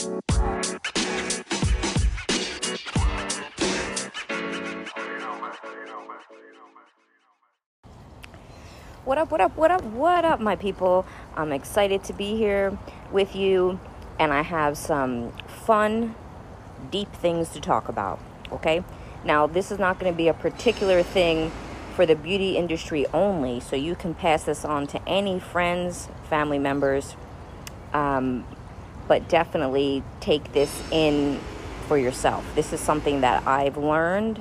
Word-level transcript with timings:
What 0.00 0.08
up, 9.18 9.30
what 9.30 9.40
up, 9.42 9.56
what 9.56 9.70
up, 9.70 9.82
what 9.84 10.24
up, 10.24 10.40
my 10.40 10.56
people? 10.56 11.04
I'm 11.36 11.52
excited 11.52 12.02
to 12.04 12.14
be 12.14 12.34
here 12.36 12.78
with 13.12 13.36
you, 13.36 13.78
and 14.18 14.32
I 14.32 14.40
have 14.40 14.78
some 14.78 15.32
fun, 15.66 16.14
deep 16.90 17.12
things 17.12 17.50
to 17.50 17.60
talk 17.60 17.90
about, 17.90 18.18
okay? 18.52 18.82
Now, 19.22 19.46
this 19.46 19.70
is 19.70 19.78
not 19.78 19.98
going 19.98 20.10
to 20.10 20.16
be 20.16 20.28
a 20.28 20.34
particular 20.34 21.02
thing 21.02 21.52
for 21.94 22.06
the 22.06 22.16
beauty 22.16 22.56
industry 22.56 23.04
only, 23.12 23.60
so 23.60 23.76
you 23.76 23.94
can 23.94 24.14
pass 24.14 24.44
this 24.44 24.64
on 24.64 24.86
to 24.86 25.06
any 25.06 25.38
friends, 25.38 26.08
family 26.30 26.58
members, 26.58 27.16
um, 27.92 28.46
but 29.10 29.28
definitely 29.28 30.04
take 30.20 30.52
this 30.52 30.84
in 30.92 31.40
for 31.88 31.98
yourself. 31.98 32.44
This 32.54 32.72
is 32.72 32.78
something 32.78 33.22
that 33.22 33.44
I've 33.44 33.76
learned 33.76 34.38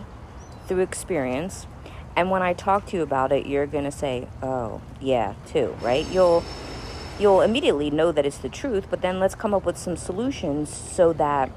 through 0.68 0.82
experience 0.82 1.66
and 2.16 2.30
when 2.30 2.42
I 2.42 2.54
talk 2.54 2.86
to 2.88 2.98
you 2.98 3.02
about 3.02 3.32
it, 3.32 3.46
you're 3.46 3.66
going 3.66 3.86
to 3.86 3.92
say, 3.92 4.28
"Oh, 4.44 4.82
yeah, 5.00 5.36
too," 5.48 5.76
right? 5.82 6.06
You'll 6.12 6.44
you'll 7.18 7.40
immediately 7.40 7.90
know 7.90 8.12
that 8.12 8.26
it's 8.26 8.38
the 8.38 8.50
truth, 8.50 8.88
but 8.90 9.02
then 9.02 9.20
let's 9.20 9.36
come 9.36 9.54
up 9.54 9.66
with 9.66 9.78
some 9.78 9.96
solutions 9.96 10.70
so 10.70 11.14
that 11.14 11.50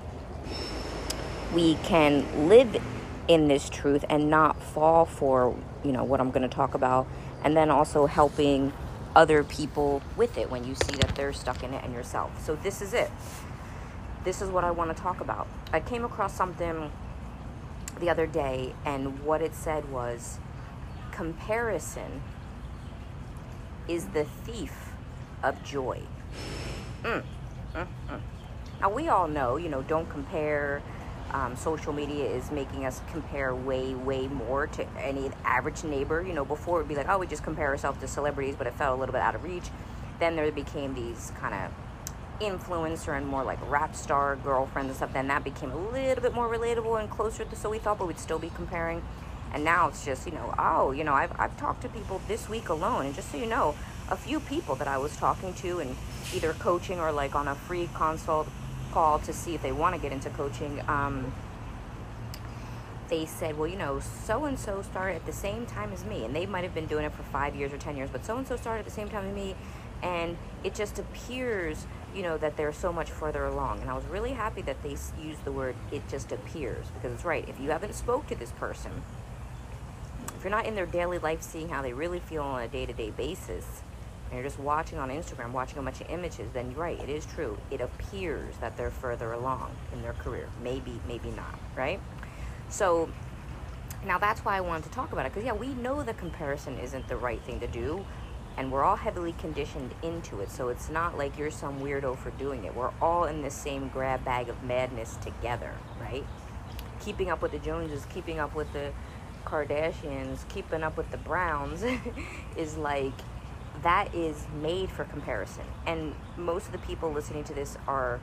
we 1.52 1.74
can 1.82 2.48
live 2.48 2.80
in 3.26 3.48
this 3.48 3.68
truth 3.68 4.04
and 4.08 4.30
not 4.30 4.62
fall 4.62 5.04
for, 5.04 5.56
you 5.84 5.92
know, 5.92 6.04
what 6.04 6.20
I'm 6.20 6.30
going 6.30 6.48
to 6.48 6.54
talk 6.54 6.74
about 6.74 7.06
and 7.44 7.56
then 7.56 7.68
also 7.68 8.06
helping 8.06 8.72
other 9.14 9.44
people 9.44 10.02
with 10.16 10.38
it 10.38 10.50
when 10.50 10.64
you 10.64 10.74
see 10.74 10.94
that 10.96 11.14
they're 11.14 11.32
stuck 11.32 11.62
in 11.62 11.74
it 11.74 11.84
and 11.84 11.92
yourself. 11.92 12.44
So 12.44 12.56
this 12.56 12.80
is 12.80 12.94
it. 12.94 13.10
This 14.24 14.40
is 14.40 14.48
what 14.50 14.64
I 14.64 14.70
want 14.70 14.94
to 14.96 15.02
talk 15.02 15.20
about. 15.20 15.46
I 15.72 15.80
came 15.80 16.04
across 16.04 16.34
something 16.34 16.90
the 18.00 18.08
other 18.08 18.26
day, 18.26 18.74
and 18.84 19.24
what 19.24 19.42
it 19.42 19.54
said 19.54 19.90
was 19.90 20.38
comparison 21.10 22.22
is 23.88 24.06
the 24.06 24.24
thief 24.24 24.92
of 25.42 25.62
joy. 25.64 26.02
Mm, 27.02 27.22
mm, 27.74 27.86
mm. 28.08 28.20
Now, 28.80 28.90
we 28.90 29.08
all 29.08 29.28
know, 29.28 29.56
you 29.56 29.68
know, 29.68 29.82
don't 29.82 30.08
compare. 30.08 30.82
Um, 31.32 31.56
social 31.56 31.92
media 31.92 32.26
is 32.26 32.50
making 32.50 32.84
us 32.84 33.00
compare 33.10 33.54
way, 33.54 33.94
way 33.94 34.28
more 34.28 34.66
to 34.66 34.86
any 34.98 35.30
average 35.44 35.82
neighbor. 35.82 36.22
You 36.22 36.34
know, 36.34 36.44
before 36.44 36.78
it 36.78 36.82
would 36.82 36.88
be 36.88 36.94
like, 36.94 37.08
oh, 37.08 37.18
we 37.18 37.26
just 37.26 37.42
compare 37.42 37.68
ourselves 37.68 38.00
to 38.00 38.08
celebrities, 38.08 38.54
but 38.56 38.66
it 38.66 38.74
felt 38.74 38.96
a 38.96 39.00
little 39.00 39.14
bit 39.14 39.22
out 39.22 39.34
of 39.34 39.42
reach. 39.42 39.64
Then 40.18 40.36
there 40.36 40.50
became 40.52 40.94
these 40.94 41.32
kind 41.38 41.54
of 41.54 41.72
influencer 42.42 43.16
and 43.16 43.26
more 43.26 43.44
like 43.44 43.58
rap 43.70 43.94
star 43.94 44.36
girlfriends 44.36 44.88
and 44.88 44.96
stuff, 44.96 45.12
then 45.12 45.28
that 45.28 45.44
became 45.44 45.70
a 45.70 45.76
little 45.76 46.22
bit 46.22 46.34
more 46.34 46.48
relatable 46.48 46.98
and 47.00 47.08
closer 47.08 47.44
to 47.44 47.56
so 47.56 47.70
we 47.70 47.78
thought, 47.78 47.98
but 47.98 48.06
we'd 48.06 48.18
still 48.18 48.38
be 48.38 48.50
comparing. 48.54 49.02
And 49.54 49.64
now 49.64 49.88
it's 49.88 50.04
just, 50.04 50.26
you 50.26 50.32
know, 50.32 50.54
oh, 50.58 50.92
you 50.92 51.04
know, 51.04 51.12
I've, 51.12 51.38
I've 51.38 51.56
talked 51.58 51.82
to 51.82 51.88
people 51.88 52.20
this 52.26 52.48
week 52.48 52.68
alone, 52.68 53.06
and 53.06 53.14
just 53.14 53.30
so 53.30 53.36
you 53.36 53.46
know, 53.46 53.74
a 54.10 54.16
few 54.16 54.40
people 54.40 54.74
that 54.76 54.88
I 54.88 54.98
was 54.98 55.16
talking 55.16 55.52
to 55.54 55.78
and 55.80 55.94
either 56.34 56.54
coaching 56.54 56.98
or 56.98 57.12
like 57.12 57.34
on 57.34 57.48
a 57.48 57.54
free 57.54 57.88
consult 57.94 58.48
call 58.92 59.18
to 59.20 59.32
see 59.32 59.54
if 59.54 59.62
they 59.62 59.72
want 59.72 59.94
to 59.94 60.00
get 60.00 60.12
into 60.12 60.30
coaching. 60.30 60.82
Um, 60.88 61.32
they 63.08 63.26
said, 63.26 63.58
well, 63.58 63.68
you 63.68 63.76
know, 63.76 64.00
so 64.00 64.46
and 64.46 64.58
so 64.58 64.80
started 64.82 65.16
at 65.16 65.26
the 65.26 65.32
same 65.32 65.66
time 65.66 65.92
as 65.92 66.04
me, 66.04 66.24
and 66.24 66.34
they 66.34 66.46
might 66.46 66.64
have 66.64 66.74
been 66.74 66.86
doing 66.86 67.04
it 67.04 67.12
for 67.12 67.22
five 67.24 67.54
years 67.54 67.72
or 67.72 67.78
ten 67.78 67.96
years, 67.96 68.08
but 68.10 68.24
so 68.24 68.36
and 68.38 68.46
so 68.46 68.56
started 68.56 68.80
at 68.80 68.84
the 68.86 68.90
same 68.90 69.08
time 69.10 69.26
as 69.26 69.34
me, 69.34 69.54
and 70.02 70.36
it 70.64 70.74
just 70.74 70.98
appears 70.98 71.86
you 72.14 72.22
know 72.22 72.36
that 72.36 72.56
they're 72.56 72.72
so 72.72 72.92
much 72.92 73.10
further 73.10 73.46
along 73.46 73.80
and 73.80 73.88
i 73.88 73.94
was 73.94 74.04
really 74.06 74.32
happy 74.32 74.62
that 74.62 74.82
they 74.82 74.96
used 75.22 75.44
the 75.44 75.52
word 75.52 75.74
it 75.90 76.02
just 76.08 76.32
appears 76.32 76.86
because 76.94 77.12
it's 77.12 77.24
right 77.24 77.48
if 77.48 77.58
you 77.58 77.70
haven't 77.70 77.94
spoke 77.94 78.26
to 78.26 78.34
this 78.34 78.50
person 78.52 78.90
if 80.36 80.44
you're 80.44 80.50
not 80.50 80.66
in 80.66 80.74
their 80.74 80.86
daily 80.86 81.18
life 81.18 81.40
seeing 81.40 81.68
how 81.68 81.80
they 81.80 81.92
really 81.92 82.18
feel 82.18 82.42
on 82.42 82.62
a 82.62 82.68
day-to-day 82.68 83.10
basis 83.10 83.81
and 84.32 84.40
you're 84.40 84.48
just 84.48 84.58
watching 84.58 84.98
on 84.98 85.10
instagram 85.10 85.52
watching 85.52 85.78
a 85.78 85.82
bunch 85.82 86.00
of 86.00 86.08
images 86.08 86.48
then 86.54 86.70
you're 86.70 86.80
right 86.80 86.98
it 87.00 87.10
is 87.10 87.26
true 87.26 87.58
it 87.70 87.80
appears 87.80 88.56
that 88.56 88.76
they're 88.76 88.90
further 88.90 89.32
along 89.32 89.70
in 89.92 90.00
their 90.02 90.14
career 90.14 90.48
maybe 90.62 90.98
maybe 91.06 91.30
not 91.30 91.58
right 91.76 92.00
so 92.70 93.08
now 94.06 94.18
that's 94.18 94.40
why 94.44 94.56
i 94.56 94.60
wanted 94.60 94.82
to 94.84 94.90
talk 94.90 95.12
about 95.12 95.26
it 95.26 95.32
because 95.32 95.44
yeah 95.44 95.52
we 95.52 95.68
know 95.74 96.02
the 96.02 96.14
comparison 96.14 96.78
isn't 96.78 97.06
the 97.08 97.16
right 97.16 97.42
thing 97.42 97.60
to 97.60 97.68
do 97.68 98.04
and 98.56 98.70
we're 98.70 98.84
all 98.84 98.96
heavily 98.96 99.32
conditioned 99.38 99.94
into 100.02 100.40
it. 100.40 100.50
So 100.50 100.68
it's 100.68 100.90
not 100.90 101.16
like 101.16 101.38
you're 101.38 101.50
some 101.50 101.80
weirdo 101.80 102.18
for 102.18 102.30
doing 102.32 102.64
it. 102.64 102.74
We're 102.74 102.92
all 103.00 103.24
in 103.24 103.42
the 103.42 103.50
same 103.50 103.88
grab 103.88 104.24
bag 104.24 104.48
of 104.48 104.62
madness 104.62 105.16
together, 105.16 105.72
right? 106.00 106.24
Keeping 107.00 107.30
up 107.30 107.42
with 107.42 107.52
the 107.52 107.58
Joneses, 107.58 108.06
keeping 108.12 108.38
up 108.38 108.54
with 108.54 108.72
the 108.72 108.92
Kardashians, 109.44 110.46
keeping 110.48 110.82
up 110.82 110.96
with 110.96 111.10
the 111.10 111.16
Browns 111.16 111.82
is 112.56 112.76
like 112.76 113.14
that 113.82 114.14
is 114.14 114.46
made 114.60 114.90
for 114.90 115.04
comparison. 115.04 115.64
And 115.86 116.14
most 116.36 116.66
of 116.66 116.72
the 116.72 116.78
people 116.78 117.10
listening 117.12 117.44
to 117.44 117.54
this 117.54 117.76
are 117.86 118.20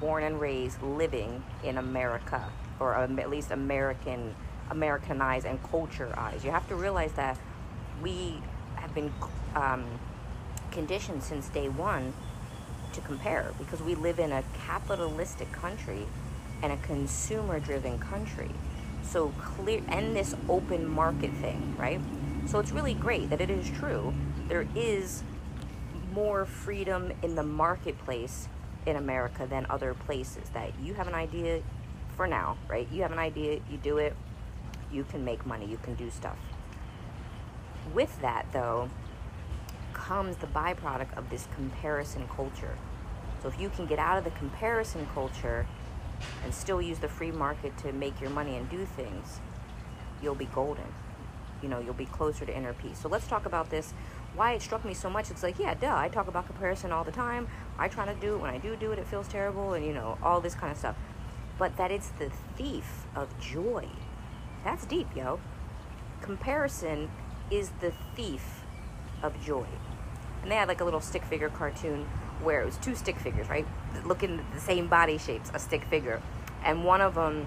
born 0.00 0.22
and 0.22 0.40
raised 0.40 0.82
living 0.82 1.42
in 1.62 1.76
America 1.76 2.50
or 2.78 2.94
at 2.94 3.30
least 3.30 3.50
American 3.50 4.34
Americanized 4.70 5.46
and 5.46 5.62
cultureized. 5.64 6.44
You 6.44 6.52
have 6.52 6.66
to 6.68 6.76
realize 6.76 7.12
that 7.12 7.36
we 8.00 8.40
have 8.76 8.94
been 8.94 9.12
um, 9.54 9.84
conditioned 10.70 11.22
since 11.22 11.48
day 11.48 11.68
one 11.68 12.14
to 12.92 13.00
compare 13.00 13.52
because 13.58 13.82
we 13.82 13.94
live 13.94 14.18
in 14.18 14.32
a 14.32 14.44
capitalistic 14.66 15.50
country 15.52 16.06
and 16.62 16.72
a 16.72 16.76
consumer 16.78 17.58
driven 17.58 17.98
country. 17.98 18.50
So 19.02 19.32
clear 19.40 19.82
and 19.88 20.14
this 20.14 20.34
open 20.48 20.86
market 20.88 21.32
thing, 21.34 21.74
right? 21.76 22.00
So 22.46 22.58
it's 22.58 22.70
really 22.70 22.94
great 22.94 23.30
that 23.30 23.40
it 23.40 23.50
is 23.50 23.68
true. 23.70 24.14
There 24.50 24.66
is 24.74 25.22
more 26.12 26.44
freedom 26.44 27.12
in 27.22 27.36
the 27.36 27.44
marketplace 27.44 28.48
in 28.84 28.96
America 28.96 29.46
than 29.48 29.64
other 29.70 29.94
places. 29.94 30.48
That 30.54 30.72
you 30.82 30.94
have 30.94 31.06
an 31.06 31.14
idea 31.14 31.62
for 32.16 32.26
now, 32.26 32.56
right? 32.68 32.88
You 32.90 33.02
have 33.02 33.12
an 33.12 33.20
idea, 33.20 33.60
you 33.70 33.78
do 33.80 33.98
it, 33.98 34.16
you 34.90 35.04
can 35.04 35.24
make 35.24 35.46
money, 35.46 35.66
you 35.66 35.78
can 35.84 35.94
do 35.94 36.10
stuff. 36.10 36.36
With 37.94 38.20
that, 38.22 38.46
though, 38.52 38.90
comes 39.92 40.36
the 40.38 40.48
byproduct 40.48 41.16
of 41.16 41.30
this 41.30 41.46
comparison 41.54 42.26
culture. 42.34 42.76
So 43.42 43.48
if 43.48 43.60
you 43.60 43.68
can 43.68 43.86
get 43.86 44.00
out 44.00 44.18
of 44.18 44.24
the 44.24 44.30
comparison 44.30 45.06
culture 45.14 45.64
and 46.42 46.52
still 46.52 46.82
use 46.82 46.98
the 46.98 47.08
free 47.08 47.30
market 47.30 47.78
to 47.78 47.92
make 47.92 48.20
your 48.20 48.30
money 48.30 48.56
and 48.56 48.68
do 48.68 48.84
things, 48.84 49.38
you'll 50.20 50.34
be 50.34 50.46
golden. 50.46 50.92
You 51.62 51.68
know, 51.68 51.78
you'll 51.78 51.94
be 51.94 52.06
closer 52.06 52.44
to 52.44 52.56
inner 52.56 52.72
peace. 52.72 52.98
So 52.98 53.08
let's 53.08 53.28
talk 53.28 53.46
about 53.46 53.70
this. 53.70 53.94
Why 54.34 54.52
it 54.52 54.62
struck 54.62 54.84
me 54.84 54.94
so 54.94 55.10
much. 55.10 55.30
It's 55.30 55.42
like, 55.42 55.58
yeah, 55.58 55.74
duh, 55.74 55.96
I 55.96 56.08
talk 56.08 56.28
about 56.28 56.46
comparison 56.46 56.92
all 56.92 57.04
the 57.04 57.12
time. 57.12 57.48
I 57.78 57.88
try 57.88 58.06
to 58.06 58.14
do 58.20 58.34
it. 58.34 58.38
When 58.38 58.50
I 58.50 58.58
do 58.58 58.76
do 58.76 58.92
it, 58.92 58.98
it 58.98 59.06
feels 59.06 59.28
terrible, 59.28 59.72
and 59.72 59.84
you 59.84 59.92
know, 59.92 60.18
all 60.22 60.40
this 60.40 60.54
kind 60.54 60.72
of 60.72 60.78
stuff. 60.78 60.96
But 61.58 61.76
that 61.76 61.90
it's 61.90 62.08
the 62.10 62.30
thief 62.56 63.06
of 63.14 63.38
joy. 63.40 63.88
That's 64.64 64.86
deep, 64.86 65.08
yo. 65.14 65.40
Comparison 66.22 67.10
is 67.50 67.70
the 67.80 67.92
thief 68.14 68.62
of 69.22 69.42
joy 69.44 69.66
and 70.42 70.50
they 70.50 70.56
had 70.56 70.68
like 70.68 70.80
a 70.80 70.84
little 70.84 71.00
stick 71.00 71.24
figure 71.24 71.48
cartoon 71.50 72.06
where 72.42 72.62
it 72.62 72.66
was 72.66 72.76
two 72.78 72.94
stick 72.94 73.18
figures, 73.18 73.48
right? 73.48 73.66
Looking 74.04 74.44
the 74.54 74.60
same 74.60 74.86
body 74.86 75.18
shapes, 75.18 75.50
a 75.52 75.58
stick 75.58 75.84
figure, 75.84 76.22
and 76.64 76.84
one 76.84 77.00
of 77.00 77.14
them 77.14 77.46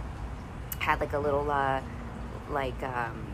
had 0.80 1.00
like 1.00 1.14
a 1.14 1.20
little 1.20 1.50
uh, 1.50 1.82
like 2.52 2.82
um, 2.84 3.26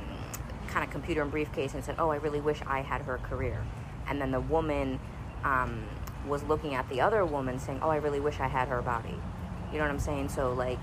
kind 0.69 0.85
of 0.85 0.91
computer 0.91 1.21
and 1.21 1.31
briefcase 1.31 1.73
and 1.73 1.83
said, 1.83 1.95
"Oh, 1.99 2.09
I 2.09 2.17
really 2.17 2.41
wish 2.41 2.61
I 2.65 2.81
had 2.81 3.01
her 3.01 3.17
career," 3.17 3.65
and 4.07 4.21
then 4.21 4.31
the 4.31 4.39
woman 4.39 4.99
um, 5.43 5.83
was 6.27 6.43
looking 6.43 6.75
at 6.75 6.87
the 6.89 7.01
other 7.01 7.25
woman 7.25 7.59
saying, 7.59 7.79
"Oh, 7.81 7.89
I 7.89 7.97
really 7.97 8.19
wish 8.19 8.39
I 8.39 8.47
had 8.47 8.67
her 8.69 8.81
body." 8.81 9.19
You 9.71 9.77
know 9.77 9.83
what 9.83 9.91
I'm 9.91 9.99
saying? 9.99 10.29
So 10.29 10.53
like 10.53 10.79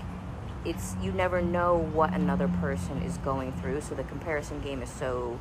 it's 0.65 0.95
you 1.01 1.11
never 1.11 1.41
know 1.41 1.77
what 1.77 2.13
another 2.13 2.47
person 2.47 3.01
is 3.01 3.17
going 3.19 3.53
through 3.53 3.79
so 3.81 3.95
the 3.95 4.03
comparison 4.03 4.59
game 4.61 4.81
is 4.81 4.89
so 4.89 5.39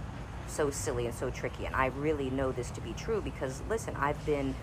so 0.49 0.71
silly 0.71 1.07
and 1.07 1.15
so 1.15 1.31
tricky. 1.31 1.67
And 1.67 1.75
I 1.75 1.87
really 1.87 2.31
know 2.31 2.53
this 2.53 2.71
to 2.73 2.81
be 2.81 2.93
true 2.93 3.21
because, 3.21 3.63
listen, 3.69 3.95
I've 3.97 4.25
been 4.25 4.55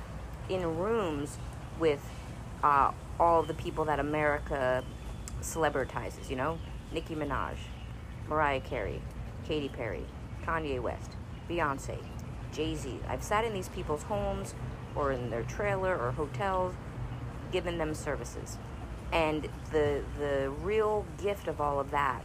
in 0.50 0.78
rooms 0.78 1.38
with 1.80 2.02
uh, 2.64 2.92
all 3.20 3.44
the 3.44 3.54
people 3.54 3.86
that 3.86 4.00
America 4.00 4.84
celebritizes, 5.42 6.30
you 6.30 6.36
know? 6.36 6.60
Nicki 6.92 7.16
Minaj, 7.16 7.56
Mariah 8.28 8.62
Carey, 8.62 9.02
Katy 9.48 9.70
Perry, 9.70 10.06
Kanye 10.46 10.82
West, 10.82 11.12
Beyonce, 11.50 11.98
Jay 12.52 12.76
Z. 12.76 13.00
I've 13.08 13.24
sat 13.24 13.46
in 13.46 13.54
these 13.54 13.70
people's 13.70 14.04
homes 14.04 14.56
or 14.96 15.12
in 15.12 15.30
their 15.30 15.44
trailer 15.44 15.98
or 15.98 16.12
hotels, 16.12 16.76
giving 17.52 17.78
them 17.78 17.94
services. 17.94 18.58
And 19.12 19.48
the 19.72 20.02
the 20.18 20.52
real 20.62 21.06
gift 21.22 21.48
of 21.48 21.62
all 21.62 21.80
of 21.80 21.92
that 21.92 22.24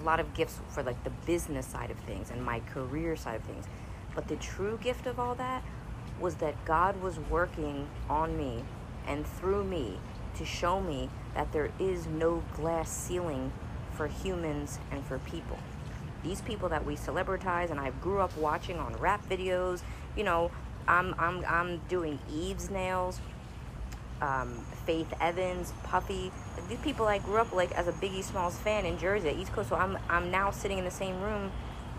a 0.00 0.04
lot 0.04 0.20
of 0.20 0.34
gifts 0.34 0.60
for 0.68 0.82
like 0.82 1.02
the 1.04 1.10
business 1.26 1.66
side 1.66 1.90
of 1.90 1.98
things 1.98 2.30
and 2.30 2.44
my 2.44 2.60
career 2.60 3.16
side 3.16 3.36
of 3.36 3.42
things. 3.42 3.66
But 4.14 4.28
the 4.28 4.36
true 4.36 4.78
gift 4.82 5.06
of 5.06 5.18
all 5.18 5.34
that 5.36 5.62
was 6.20 6.36
that 6.36 6.64
God 6.64 7.00
was 7.02 7.18
working 7.18 7.88
on 8.08 8.36
me 8.36 8.64
and 9.06 9.26
through 9.26 9.64
me 9.64 9.98
to 10.36 10.44
show 10.44 10.80
me 10.80 11.08
that 11.34 11.52
there 11.52 11.70
is 11.78 12.06
no 12.06 12.42
glass 12.54 12.90
ceiling 12.90 13.52
for 13.96 14.08
humans 14.08 14.78
and 14.90 15.04
for 15.04 15.18
people. 15.20 15.58
These 16.22 16.40
people 16.40 16.68
that 16.70 16.84
we 16.84 16.96
celebritize 16.96 17.70
and 17.70 17.78
I 17.78 17.90
grew 17.90 18.20
up 18.20 18.36
watching 18.36 18.78
on 18.78 18.94
rap 18.94 19.28
videos, 19.28 19.82
you 20.16 20.24
know, 20.24 20.50
I'm 20.86 21.14
I'm 21.18 21.44
I'm 21.46 21.78
doing 21.88 22.18
Eve's 22.32 22.70
nails, 22.70 23.20
um, 24.20 24.64
Faith 24.86 25.12
Evans, 25.20 25.72
Puffy. 25.82 26.30
These 26.68 26.78
people 26.78 27.06
I 27.06 27.18
grew 27.18 27.36
up 27.36 27.52
like 27.52 27.72
as 27.72 27.88
a 27.88 27.92
Biggie 27.92 28.24
Smalls 28.24 28.56
fan 28.56 28.84
in 28.84 28.98
Jersey, 28.98 29.36
East 29.38 29.52
Coast. 29.52 29.68
So 29.68 29.76
I'm 29.76 29.98
I'm 30.08 30.30
now 30.30 30.50
sitting 30.50 30.78
in 30.78 30.84
the 30.84 30.90
same 30.90 31.20
room, 31.20 31.52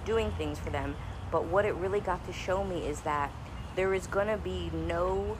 doing 0.05 0.31
things 0.31 0.59
for 0.59 0.69
them. 0.69 0.95
But 1.31 1.45
what 1.45 1.65
it 1.65 1.73
really 1.75 1.99
got 1.99 2.25
to 2.27 2.33
show 2.33 2.63
me 2.63 2.85
is 2.85 3.01
that 3.01 3.31
there 3.75 3.93
is 3.93 4.07
gonna 4.07 4.37
be 4.37 4.71
no 4.73 5.37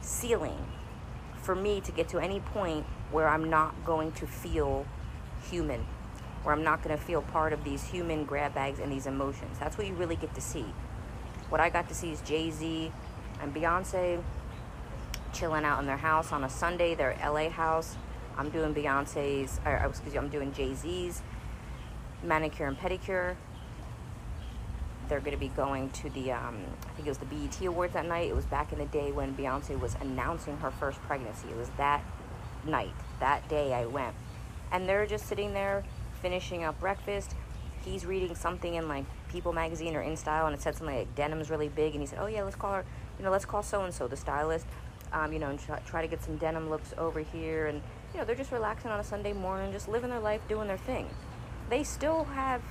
ceiling 0.00 0.66
for 1.42 1.54
me 1.54 1.80
to 1.80 1.92
get 1.92 2.08
to 2.10 2.18
any 2.18 2.40
point 2.40 2.86
where 3.10 3.28
I'm 3.28 3.48
not 3.48 3.84
going 3.84 4.12
to 4.12 4.26
feel 4.26 4.86
human, 5.50 5.86
where 6.42 6.54
I'm 6.54 6.64
not 6.64 6.82
going 6.82 6.96
to 6.96 7.02
feel 7.02 7.22
part 7.22 7.52
of 7.52 7.64
these 7.64 7.84
human 7.84 8.24
grab 8.24 8.54
bags 8.54 8.78
and 8.78 8.90
these 8.90 9.06
emotions. 9.06 9.58
That's 9.58 9.76
what 9.76 9.86
you 9.86 9.94
really 9.94 10.16
get 10.16 10.34
to 10.34 10.40
see. 10.40 10.66
What 11.48 11.60
I 11.60 11.70
got 11.70 11.88
to 11.88 11.94
see 11.94 12.12
is 12.12 12.20
Jay 12.22 12.50
Z 12.50 12.92
and 13.40 13.54
Beyonce 13.54 14.22
chilling 15.32 15.64
out 15.64 15.80
in 15.80 15.86
their 15.86 15.96
house 15.96 16.32
on 16.32 16.44
a 16.44 16.48
Sunday, 16.48 16.94
their 16.94 17.16
LA 17.24 17.48
house. 17.48 17.96
I'm 18.36 18.50
doing 18.50 18.74
Beyonce's, 18.74 19.60
or 19.64 19.74
excuse 19.74 20.12
me, 20.12 20.18
I'm 20.18 20.28
doing 20.28 20.52
Jay 20.52 20.74
Z's 20.74 21.22
manicure 22.22 22.66
and 22.66 22.78
pedicure. 22.78 23.36
They're 25.08 25.20
going 25.20 25.32
to 25.32 25.38
be 25.38 25.48
going 25.48 25.90
to 25.90 26.10
the, 26.10 26.32
um, 26.32 26.58
I 26.86 26.90
think 26.90 27.06
it 27.06 27.10
was 27.10 27.18
the 27.18 27.26
BET 27.26 27.60
Awards 27.62 27.94
that 27.94 28.06
night. 28.06 28.28
It 28.28 28.36
was 28.36 28.44
back 28.44 28.72
in 28.72 28.78
the 28.78 28.86
day 28.86 29.10
when 29.10 29.34
Beyonce 29.34 29.78
was 29.78 29.96
announcing 30.00 30.58
her 30.58 30.70
first 30.70 31.00
pregnancy. 31.02 31.48
It 31.48 31.56
was 31.56 31.70
that 31.78 32.04
night, 32.64 32.92
that 33.20 33.48
day 33.48 33.72
I 33.72 33.86
went. 33.86 34.14
And 34.72 34.88
they're 34.88 35.06
just 35.06 35.26
sitting 35.26 35.54
there 35.54 35.84
finishing 36.20 36.64
up 36.64 36.78
breakfast. 36.80 37.34
He's 37.84 38.04
reading 38.04 38.34
something 38.34 38.74
in 38.74 38.88
like 38.88 39.04
People 39.28 39.52
magazine 39.52 39.94
or 39.94 40.02
InStyle, 40.02 40.46
and 40.46 40.54
it 40.54 40.60
said 40.60 40.74
something 40.74 40.96
like 40.96 41.14
denim's 41.14 41.50
really 41.50 41.68
big. 41.68 41.92
And 41.92 42.00
he 42.00 42.06
said, 42.06 42.18
"Oh 42.20 42.26
yeah, 42.26 42.42
let's 42.42 42.56
call 42.56 42.74
her. 42.74 42.84
You 43.18 43.24
know, 43.24 43.30
let's 43.30 43.44
call 43.44 43.62
so 43.62 43.82
and 43.82 43.92
so, 43.92 44.08
the 44.08 44.16
stylist. 44.16 44.66
Um, 45.12 45.32
you 45.32 45.38
know, 45.38 45.48
and 45.48 45.58
try, 45.58 45.78
try 45.80 46.02
to 46.02 46.08
get 46.08 46.22
some 46.22 46.36
denim 46.36 46.68
looks 46.68 46.92
over 46.98 47.20
here. 47.20 47.66
And 47.66 47.82
you 48.12 48.20
know, 48.20 48.26
they're 48.26 48.36
just 48.36 48.52
relaxing 48.52 48.90
on 48.90 49.00
a 49.00 49.04
Sunday 49.04 49.32
morning, 49.32 49.72
just 49.72 49.88
living 49.88 50.10
their 50.10 50.20
life, 50.20 50.40
doing 50.48 50.68
their 50.68 50.78
thing. 50.78 51.08
They 51.70 51.82
still 51.84 52.24
have 52.24 52.62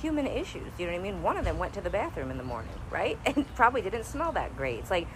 human 0.00 0.26
issues. 0.26 0.66
You 0.78 0.86
know 0.86 0.92
what 0.92 0.98
I 0.98 1.02
mean? 1.02 1.22
One 1.22 1.36
of 1.36 1.44
them 1.44 1.58
went 1.58 1.74
to 1.74 1.80
the 1.80 1.90
bathroom 1.90 2.30
in 2.30 2.38
the 2.38 2.44
morning, 2.44 2.72
right? 2.90 3.18
And 3.26 3.46
probably 3.54 3.82
didn't 3.82 4.04
smell 4.04 4.32
that 4.32 4.56
great. 4.56 4.80
It's 4.80 4.90
like 4.90 5.08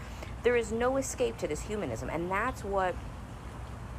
there 0.42 0.56
is 0.56 0.72
no 0.72 0.96
escape 0.96 1.36
to 1.38 1.48
this 1.48 1.62
humanism, 1.62 2.08
and 2.10 2.30
that's 2.30 2.64
what 2.64 2.94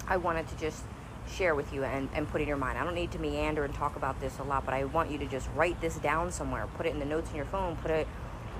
I 0.07 0.17
wanted 0.17 0.47
to 0.49 0.57
just 0.57 0.83
share 1.31 1.55
with 1.55 1.73
you 1.73 1.83
and, 1.83 2.09
and 2.13 2.27
put 2.27 2.41
in 2.41 2.47
your 2.47 2.57
mind. 2.57 2.77
I 2.77 2.83
don't 2.83 2.95
need 2.95 3.11
to 3.11 3.19
meander 3.19 3.63
and 3.63 3.73
talk 3.73 3.95
about 3.95 4.19
this 4.19 4.39
a 4.39 4.43
lot, 4.43 4.65
but 4.65 4.73
I 4.73 4.83
want 4.85 5.09
you 5.11 5.17
to 5.19 5.25
just 5.25 5.49
write 5.55 5.79
this 5.81 5.95
down 5.97 6.31
somewhere. 6.31 6.67
Put 6.75 6.85
it 6.85 6.93
in 6.93 6.99
the 6.99 7.05
notes 7.05 7.29
in 7.29 7.35
your 7.35 7.45
phone. 7.45 7.75
Put 7.77 7.91
it 7.91 8.07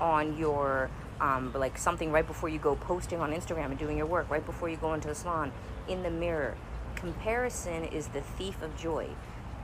on 0.00 0.36
your 0.36 0.90
um, 1.20 1.52
like 1.54 1.78
something 1.78 2.10
right 2.10 2.26
before 2.26 2.48
you 2.48 2.58
go 2.58 2.74
posting 2.74 3.20
on 3.20 3.32
Instagram 3.32 3.66
and 3.66 3.78
doing 3.78 3.96
your 3.96 4.06
work. 4.06 4.28
Right 4.30 4.44
before 4.44 4.68
you 4.68 4.76
go 4.76 4.94
into 4.94 5.08
the 5.08 5.14
salon, 5.14 5.52
in 5.88 6.02
the 6.02 6.10
mirror. 6.10 6.56
Comparison 6.96 7.84
is 7.84 8.08
the 8.08 8.20
thief 8.20 8.60
of 8.62 8.76
joy. 8.76 9.08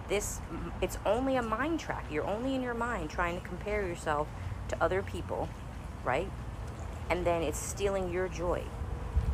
This 0.08 0.40
it's 0.80 0.98
only 1.04 1.36
a 1.36 1.42
mind 1.42 1.80
track. 1.80 2.06
You're 2.10 2.26
only 2.26 2.54
in 2.54 2.62
your 2.62 2.74
mind 2.74 3.10
trying 3.10 3.40
to 3.40 3.46
compare 3.46 3.86
yourself 3.86 4.28
to 4.68 4.82
other 4.82 5.02
people, 5.02 5.48
right? 6.04 6.30
And 7.10 7.26
then 7.26 7.42
it's 7.42 7.58
stealing 7.58 8.12
your 8.12 8.28
joy 8.28 8.64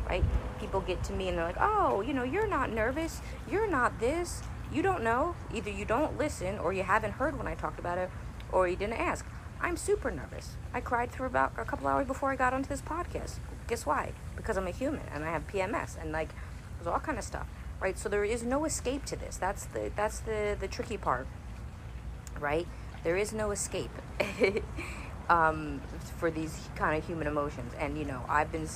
right? 0.07 0.23
People 0.59 0.81
get 0.81 1.03
to 1.05 1.13
me 1.13 1.29
and 1.29 1.37
they're 1.37 1.45
like, 1.45 1.57
oh, 1.59 2.01
you 2.01 2.13
know, 2.13 2.23
you're 2.23 2.47
not 2.47 2.71
nervous. 2.71 3.21
You're 3.49 3.67
not 3.67 3.99
this. 3.99 4.43
You 4.71 4.81
don't 4.81 5.03
know. 5.03 5.35
Either 5.53 5.69
you 5.69 5.85
don't 5.85 6.17
listen 6.17 6.59
or 6.59 6.73
you 6.73 6.83
haven't 6.83 7.13
heard 7.13 7.37
when 7.37 7.47
I 7.47 7.55
talked 7.55 7.79
about 7.79 7.97
it 7.97 8.09
or 8.51 8.67
you 8.67 8.75
didn't 8.75 8.99
ask. 8.99 9.25
I'm 9.61 9.77
super 9.77 10.11
nervous. 10.11 10.57
I 10.73 10.81
cried 10.81 11.11
for 11.11 11.25
about 11.25 11.53
a 11.57 11.65
couple 11.65 11.87
hours 11.87 12.07
before 12.07 12.31
I 12.31 12.35
got 12.35 12.53
onto 12.53 12.69
this 12.69 12.81
podcast. 12.81 13.39
Guess 13.67 13.85
why? 13.85 14.13
Because 14.35 14.57
I'm 14.57 14.67
a 14.67 14.71
human 14.71 15.01
and 15.13 15.23
I 15.23 15.31
have 15.31 15.47
PMS 15.47 15.99
and 15.99 16.11
like 16.11 16.29
there's 16.77 16.87
all 16.87 16.99
kind 16.99 17.17
of 17.17 17.23
stuff, 17.23 17.47
right? 17.79 17.97
So 17.97 18.09
there 18.09 18.23
is 18.23 18.43
no 18.43 18.65
escape 18.65 19.05
to 19.05 19.15
this. 19.15 19.37
That's 19.37 19.65
the 19.65 19.91
that's 19.95 20.19
the 20.19 20.57
the 20.59 20.67
tricky 20.67 20.97
part, 20.97 21.27
right? 22.39 22.67
There 23.03 23.17
is 23.17 23.33
no 23.33 23.51
escape 23.51 23.91
um, 25.29 25.81
for 26.17 26.29
these 26.29 26.69
kind 26.75 26.97
of 26.97 27.07
human 27.07 27.27
emotions. 27.27 27.73
And 27.79 27.97
you 27.97 28.05
know, 28.05 28.23
I've 28.27 28.51
been 28.51 28.67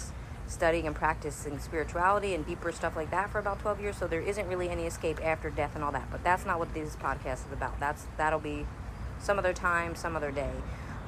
studying 0.50 0.88
and 0.88 0.96
practicing 0.96 1.60
spirituality 1.60 2.34
and 2.34 2.46
deeper 2.46 2.72
stuff 2.72 2.96
like 2.96 3.12
that 3.12 3.30
for 3.32 3.40
about 3.40 3.60
12 3.60 3.82
years 3.82 3.98
so 3.98 4.08
there 4.08 4.22
isn't 4.22 4.48
really 4.48 4.70
any 4.70 4.86
escape 4.86 5.24
after 5.24 5.50
death 5.50 5.76
and 5.76 5.84
all 5.84 5.92
that 5.92 6.10
but 6.12 6.24
that's 6.24 6.46
not 6.46 6.60
what 6.60 6.74
this 6.74 6.96
podcast 6.96 7.46
is 7.48 7.54
about. 7.54 7.80
That's 7.80 8.06
that'll 8.18 8.40
be 8.40 8.66
some 9.20 9.38
other 9.38 9.54
time 9.54 9.96
some 9.96 10.16
other 10.16 10.32
day 10.32 10.52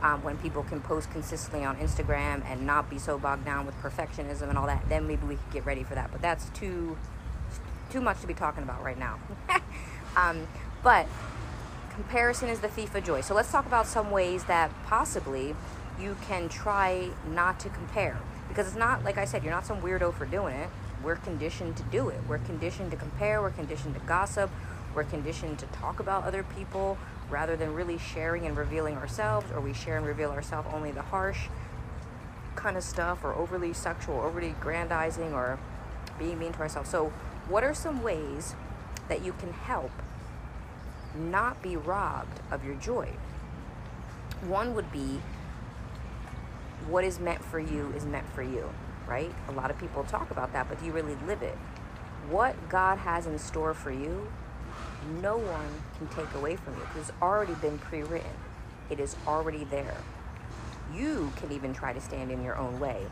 um, 0.03 0.23
when 0.23 0.37
people 0.37 0.63
can 0.63 0.81
post 0.81 1.09
consistently 1.11 1.63
on 1.63 1.77
instagram 1.77 2.43
and 2.45 2.65
not 2.65 2.89
be 2.89 2.97
so 2.99 3.17
bogged 3.17 3.45
down 3.45 3.65
with 3.65 3.75
perfectionism 3.81 4.49
and 4.49 4.57
all 4.57 4.67
that 4.67 4.83
then 4.89 5.07
maybe 5.07 5.25
we 5.25 5.35
could 5.35 5.51
get 5.51 5.65
ready 5.65 5.83
for 5.83 5.95
that 5.95 6.11
but 6.11 6.21
that's 6.21 6.49
too 6.49 6.97
too 7.91 8.01
much 8.01 8.21
to 8.21 8.27
be 8.27 8.33
talking 8.33 8.63
about 8.63 8.83
right 8.83 8.97
now. 8.97 9.19
Um, 10.13 10.45
but 10.83 11.07
comparison 11.91 12.49
is 12.49 12.59
the 12.59 12.67
thief 12.67 12.93
of 12.95 13.05
joy. 13.05 13.21
So 13.21 13.33
let's 13.33 13.49
talk 13.49 13.65
about 13.65 13.87
some 13.87 14.11
ways 14.11 14.43
that 14.43 14.69
possibly 14.85 15.55
you 15.97 16.17
can 16.27 16.49
try 16.49 17.11
not 17.29 17.61
to 17.61 17.69
compare 17.69 18.19
because 18.51 18.67
it's 18.67 18.75
not, 18.75 19.05
like 19.05 19.17
I 19.17 19.23
said, 19.23 19.43
you're 19.43 19.53
not 19.53 19.65
some 19.65 19.81
weirdo 19.81 20.13
for 20.13 20.25
doing 20.25 20.55
it. 20.55 20.69
We're 21.01 21.15
conditioned 21.15 21.77
to 21.77 21.83
do 21.83 22.09
it. 22.09 22.19
We're 22.27 22.39
conditioned 22.39 22.91
to 22.91 22.97
compare. 22.97 23.41
We're 23.41 23.51
conditioned 23.51 23.93
to 23.93 24.01
gossip. 24.01 24.51
We're 24.93 25.05
conditioned 25.05 25.57
to 25.59 25.65
talk 25.67 26.01
about 26.01 26.25
other 26.25 26.43
people 26.43 26.97
rather 27.29 27.55
than 27.55 27.73
really 27.73 27.97
sharing 27.97 28.45
and 28.45 28.57
revealing 28.57 28.97
ourselves, 28.97 29.49
or 29.51 29.61
we 29.61 29.73
share 29.73 29.95
and 29.95 30.05
reveal 30.05 30.31
ourselves 30.31 30.67
only 30.73 30.91
the 30.91 31.01
harsh 31.01 31.47
kind 32.57 32.75
of 32.75 32.83
stuff, 32.83 33.23
or 33.23 33.33
overly 33.33 33.71
sexual, 33.71 34.19
overly 34.19 34.53
grandizing, 34.59 35.33
or 35.33 35.57
being 36.19 36.37
mean 36.37 36.51
to 36.51 36.59
ourselves. 36.59 36.89
So, 36.89 37.13
what 37.47 37.63
are 37.63 37.73
some 37.73 38.03
ways 38.03 38.53
that 39.07 39.23
you 39.23 39.31
can 39.31 39.53
help 39.53 39.91
not 41.15 41.61
be 41.61 41.77
robbed 41.77 42.41
of 42.51 42.65
your 42.65 42.75
joy? 42.75 43.13
One 44.45 44.75
would 44.75 44.91
be 44.91 45.21
what 46.87 47.03
is 47.03 47.19
meant 47.19 47.43
for 47.43 47.59
you 47.59 47.93
is 47.95 48.05
meant 48.05 48.27
for 48.33 48.43
you, 48.43 48.69
right? 49.07 49.33
A 49.49 49.51
lot 49.51 49.71
of 49.71 49.79
people 49.79 50.03
talk 50.03 50.31
about 50.31 50.53
that, 50.53 50.67
but 50.69 50.79
do 50.79 50.85
you 50.85 50.91
really 50.91 51.15
live 51.27 51.41
it? 51.41 51.57
What 52.29 52.69
God 52.69 52.97
has 52.97 53.27
in 53.27 53.37
store 53.39 53.73
for 53.73 53.91
you, 53.91 54.31
no 55.21 55.37
one 55.37 55.83
can 55.97 56.07
take 56.07 56.33
away 56.35 56.55
from 56.55 56.75
you 56.75 56.81
because 56.81 57.09
it's 57.09 57.17
already 57.21 57.53
been 57.55 57.77
pre 57.77 58.03
written, 58.03 58.31
it 58.89 58.99
is 58.99 59.15
already 59.27 59.63
there. 59.65 59.97
You 60.95 61.31
can 61.37 61.51
even 61.51 61.73
try 61.73 61.93
to 61.93 62.01
stand 62.01 62.31
in 62.31 62.43
your 62.43 62.57
own 62.57 62.79
way, 62.79 63.05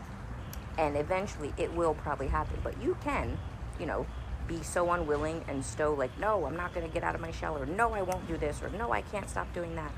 and 0.77 0.96
eventually 0.96 1.53
it 1.58 1.74
will 1.74 1.94
probably 1.94 2.27
happen, 2.27 2.60
but 2.63 2.82
you 2.82 2.98
can, 3.03 3.38
you 3.79 3.86
know, 3.86 4.05
be 4.48 4.63
so 4.63 4.91
unwilling 4.91 5.46
and 5.48 5.63
so 5.63 5.94
like, 5.94 6.17
no, 6.20 6.46
I'm 6.46 6.58
not 6.58 6.74
going 6.74 6.86
to 6.86 6.94
get 6.94 7.03
out 7.03 7.15
of 7.15 7.22
my 7.22 7.32
shell, 7.32 7.58
or 7.58 7.65
no, 7.65 7.94
I 7.94 8.01
won't 8.01 8.27
do 8.27 8.38
this, 8.38 8.62
or 8.62 8.70
no, 8.70 8.91
I 8.91 9.01
can't 9.01 9.29
stop 9.29 9.53
doing 9.53 9.75
that, 9.75 9.91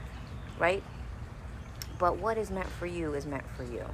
right? 0.59 0.83
But 2.01 2.17
what 2.17 2.35
is 2.35 2.49
meant 2.49 2.67
for 2.67 2.87
you 2.87 3.13
is 3.13 3.27
meant 3.27 3.43
for 3.55 3.63
you. 3.63 3.85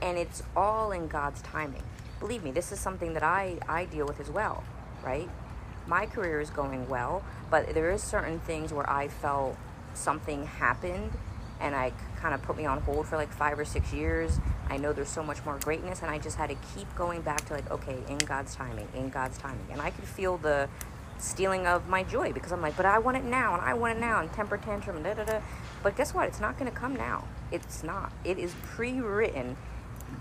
And 0.00 0.16
it's 0.16 0.42
all 0.56 0.90
in 0.90 1.06
God's 1.06 1.42
timing. 1.42 1.82
Believe 2.18 2.42
me, 2.42 2.50
this 2.50 2.72
is 2.72 2.80
something 2.80 3.12
that 3.12 3.22
I, 3.22 3.58
I 3.68 3.84
deal 3.84 4.06
with 4.06 4.20
as 4.20 4.30
well, 4.30 4.64
right? 5.04 5.28
My 5.86 6.06
career 6.06 6.40
is 6.40 6.48
going 6.48 6.88
well, 6.88 7.22
but 7.50 7.74
there 7.74 7.90
is 7.90 8.02
certain 8.02 8.40
things 8.40 8.72
where 8.72 8.88
I 8.88 9.08
felt 9.08 9.58
something 9.92 10.46
happened 10.46 11.12
and 11.60 11.74
I 11.74 11.92
kind 12.16 12.32
of 12.32 12.40
put 12.42 12.56
me 12.56 12.64
on 12.64 12.80
hold 12.80 13.06
for 13.06 13.16
like 13.16 13.30
five 13.30 13.58
or 13.58 13.66
six 13.66 13.92
years. 13.92 14.40
I 14.70 14.78
know 14.78 14.94
there's 14.94 15.10
so 15.10 15.22
much 15.22 15.44
more 15.44 15.58
greatness, 15.58 16.00
and 16.00 16.10
I 16.10 16.18
just 16.18 16.38
had 16.38 16.48
to 16.48 16.56
keep 16.74 16.94
going 16.96 17.20
back 17.20 17.44
to 17.46 17.52
like, 17.52 17.70
okay, 17.70 17.98
in 18.08 18.16
God's 18.16 18.54
timing, 18.54 18.88
in 18.94 19.10
God's 19.10 19.36
timing. 19.36 19.66
And 19.70 19.82
I 19.82 19.90
could 19.90 20.04
feel 20.04 20.38
the 20.38 20.70
stealing 21.20 21.66
of 21.66 21.88
my 21.88 22.02
joy 22.02 22.32
because 22.32 22.52
I'm 22.52 22.62
like, 22.62 22.76
but 22.76 22.86
I 22.86 22.98
want 22.98 23.16
it 23.16 23.24
now 23.24 23.54
and 23.54 23.62
I 23.62 23.74
want 23.74 23.96
it 23.96 24.00
now 24.00 24.20
and 24.20 24.32
temper 24.32 24.56
tantrum 24.56 25.02
da 25.02 25.14
da 25.14 25.24
da. 25.24 25.40
But 25.82 25.96
guess 25.96 26.14
what? 26.14 26.28
It's 26.28 26.40
not 26.40 26.58
going 26.58 26.70
to 26.70 26.76
come 26.76 26.94
now. 26.94 27.26
It's 27.52 27.82
not. 27.82 28.12
It 28.24 28.38
is 28.38 28.54
pre 28.62 29.00
written. 29.00 29.56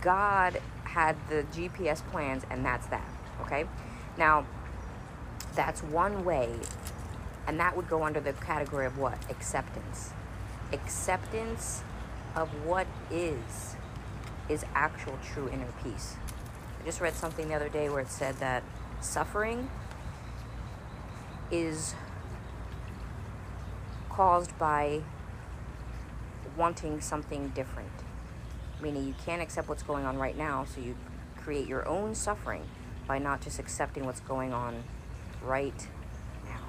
God 0.01 0.61
had 0.83 1.15
the 1.29 1.43
GPS 1.53 2.05
plans 2.11 2.43
and 2.49 2.65
that's 2.65 2.87
that. 2.87 3.09
Okay? 3.41 3.65
Now, 4.17 4.45
that's 5.55 5.81
one 5.81 6.23
way, 6.25 6.49
and 7.47 7.59
that 7.59 7.75
would 7.75 7.89
go 7.89 8.03
under 8.03 8.19
the 8.19 8.33
category 8.33 8.85
of 8.85 8.97
what? 8.97 9.17
Acceptance. 9.29 10.11
Acceptance 10.71 11.83
of 12.35 12.49
what 12.65 12.87
is, 13.09 13.75
is 14.47 14.63
actual 14.75 15.17
true 15.33 15.49
inner 15.49 15.67
peace. 15.83 16.15
I 16.81 16.85
just 16.85 17.01
read 17.01 17.13
something 17.13 17.47
the 17.47 17.55
other 17.55 17.69
day 17.69 17.89
where 17.89 18.01
it 18.01 18.09
said 18.09 18.35
that 18.37 18.63
suffering 19.01 19.69
is 21.51 21.95
caused 24.09 24.57
by 24.59 25.01
wanting 26.57 26.99
something 27.01 27.49
different. 27.49 27.89
Meaning 28.81 29.07
you 29.07 29.15
can't 29.25 29.41
accept 29.41 29.67
what's 29.67 29.83
going 29.83 30.05
on 30.05 30.17
right 30.17 30.37
now, 30.37 30.65
so 30.65 30.81
you 30.81 30.95
create 31.37 31.67
your 31.67 31.87
own 31.87 32.15
suffering 32.15 32.63
by 33.07 33.17
not 33.17 33.41
just 33.41 33.59
accepting 33.59 34.05
what's 34.05 34.19
going 34.19 34.53
on 34.53 34.83
right 35.41 35.87
now. 36.45 36.59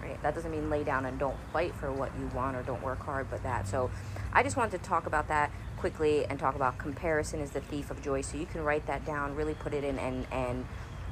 Right? 0.00 0.22
That 0.22 0.34
doesn't 0.34 0.50
mean 0.50 0.70
lay 0.70 0.84
down 0.84 1.06
and 1.06 1.18
don't 1.18 1.36
fight 1.52 1.74
for 1.74 1.90
what 1.92 2.10
you 2.18 2.30
want 2.34 2.56
or 2.56 2.62
don't 2.62 2.82
work 2.82 3.00
hard, 3.00 3.28
but 3.30 3.42
that. 3.42 3.66
So 3.66 3.90
I 4.32 4.42
just 4.42 4.56
wanted 4.56 4.82
to 4.82 4.88
talk 4.88 5.06
about 5.06 5.28
that 5.28 5.50
quickly 5.76 6.26
and 6.26 6.38
talk 6.38 6.54
about 6.54 6.78
comparison 6.78 7.40
is 7.40 7.50
the 7.50 7.60
thief 7.60 7.90
of 7.90 8.02
joy. 8.02 8.20
So 8.20 8.36
you 8.36 8.46
can 8.46 8.62
write 8.62 8.86
that 8.86 9.04
down, 9.04 9.34
really 9.34 9.54
put 9.54 9.74
it 9.74 9.82
in 9.82 9.98
and 9.98 10.26
and 10.30 10.66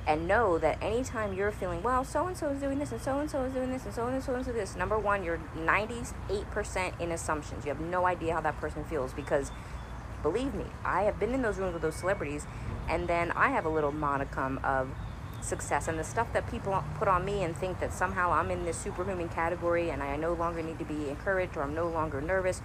and 0.09 0.27
know 0.27 0.57
that 0.59 0.83
anytime 0.83 1.35
you're 1.35 1.53
feeling, 1.53 1.83
well, 1.83 2.03
so 2.03 2.27
and 2.27 2.37
so 2.37 2.49
is 2.49 2.61
doing 2.61 2.79
this 2.79 2.91
and 2.93 3.01
so 3.01 3.19
and 3.19 3.31
so 3.31 3.45
is 3.45 3.53
doing 3.53 3.71
this 3.71 3.85
and 3.85 3.95
so 3.95 4.07
and 4.07 4.25
so 4.25 4.35
is 4.37 4.47
doing 4.47 4.57
this, 4.57 4.75
number 4.75 4.99
one, 4.99 5.23
you're 5.23 5.39
98% 5.55 6.99
in 6.99 7.13
assumptions. 7.13 7.67
You 7.67 7.69
have 7.69 7.81
no 7.81 8.07
idea 8.07 8.33
how 8.33 8.41
that 8.41 8.59
person 8.59 8.85
feels 8.85 9.13
because 9.13 9.53
believe 10.23 10.55
me, 10.55 10.65
I 10.83 11.03
have 11.03 11.21
been 11.21 11.35
in 11.35 11.43
those 11.43 11.59
rooms 11.59 11.75
with 11.75 11.83
those 11.83 11.95
celebrities 11.95 12.47
and 12.89 13.07
then 13.07 13.31
I 13.33 13.51
have 13.51 13.67
a 13.67 13.69
little 13.69 13.93
modicum 13.93 14.59
of 14.65 14.89
success 15.43 15.89
and 15.89 15.99
the 15.99 16.05
stuff 16.05 16.33
that 16.33 16.51
people 16.51 16.83
put 16.99 17.07
on 17.07 17.27
me 17.27 17.43
and 17.43 17.55
think 17.55 17.79
that 17.81 17.93
somehow 17.93 18.33
I'm 18.33 18.51
in 18.51 18.65
this 18.65 18.79
superhuman 18.79 19.29
category 19.29 19.91
and 19.91 20.03
I 20.03 20.17
no 20.17 20.33
longer 20.33 20.63
need 20.63 20.79
to 20.79 20.87
be 20.87 21.11
encouraged 21.11 21.55
or 21.55 21.63
I'm 21.63 21.75
no 21.75 21.87
longer 21.87 22.23
nervous 22.23 22.63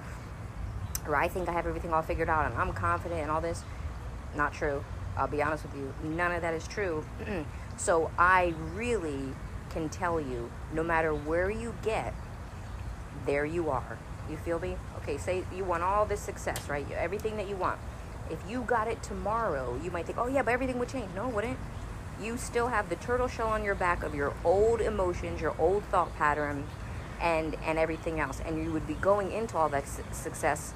or 1.06 1.18
I 1.18 1.28
think 1.28 1.50
I 1.50 1.52
have 1.52 1.68
everything 1.68 1.92
all 1.92 2.02
figured 2.04 2.30
out 2.30 2.50
and 2.50 2.58
I'm 2.58 2.72
confident 2.72 3.20
and 3.20 3.30
all 3.30 3.42
this. 3.42 3.66
Not 4.34 4.54
true. 4.54 4.86
I'll 5.18 5.28
be 5.28 5.42
honest 5.42 5.64
with 5.64 5.76
you, 5.76 5.94
none 6.04 6.32
of 6.32 6.42
that 6.42 6.54
is 6.54 6.68
true. 6.68 7.06
so 7.78 8.12
I 8.18 8.54
really 8.74 9.34
can 9.70 9.90
tell 9.90 10.20
you 10.20 10.52
no 10.74 10.84
matter 10.84 11.14
where 11.14 11.50
you 11.50 11.76
get, 11.84 12.14
there 13.26 13.46
you 13.46 13.70
are. 13.70 13.98
You 14.30 14.38
feel 14.38 14.60
me? 14.60 14.78
Okay, 14.98 15.18
say 15.18 15.44
you 15.56 15.64
want 15.64 15.84
all 15.84 16.06
this 16.06 16.22
success, 16.22 16.70
right? 16.70 16.90
Everything 16.92 17.38
that 17.38 17.50
you 17.50 17.56
want. 17.56 17.80
If 18.30 18.40
you 18.50 18.62
got 18.62 18.88
it 18.88 19.04
tomorrow, 19.04 19.78
you 19.84 19.92
might 19.92 20.06
think, 20.06 20.18
oh 20.18 20.28
yeah, 20.28 20.42
but 20.44 20.54
everything 20.54 20.80
would 20.80 20.90
change. 20.90 21.10
No, 21.16 21.28
wouldn't. 21.28 21.58
You 22.22 22.38
still 22.38 22.68
have 22.68 22.90
the 22.90 22.96
turtle 22.96 23.28
shell 23.28 23.50
on 23.50 23.64
your 23.64 23.76
back 23.76 24.04
of 24.04 24.16
your 24.16 24.34
old 24.46 24.80
emotions, 24.82 25.42
your 25.42 25.56
old 25.60 25.84
thought 25.86 26.16
pattern, 26.16 26.66
and 27.20 27.56
and 27.66 27.78
everything 27.78 28.20
else. 28.20 28.42
And 28.46 28.64
you 28.64 28.72
would 28.72 28.88
be 28.88 28.94
going 28.96 29.32
into 29.32 29.58
all 29.58 29.70
that 29.70 29.88
su- 29.88 30.04
success, 30.12 30.74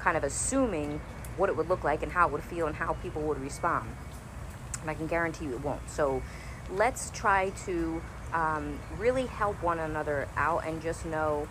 kind 0.00 0.16
of 0.16 0.24
assuming 0.24 1.00
what 1.38 1.48
it 1.48 1.56
would 1.56 1.68
look 1.68 1.84
like 1.84 2.02
and 2.02 2.12
how 2.12 2.26
it 2.26 2.32
would 2.32 2.42
feel 2.42 2.66
and 2.66 2.76
how 2.76 2.94
people 2.94 3.22
would 3.22 3.40
respond. 3.40 3.88
And 4.80 4.90
I 4.90 4.94
can 4.94 5.06
guarantee 5.06 5.46
you 5.46 5.52
it 5.52 5.64
won't. 5.64 5.88
So 5.88 6.22
let's 6.70 7.10
try 7.10 7.50
to 7.66 8.02
um, 8.32 8.78
really 8.98 9.26
help 9.26 9.62
one 9.62 9.78
another 9.78 10.28
out 10.36 10.66
and 10.66 10.82
just 10.82 11.06
know 11.06 11.48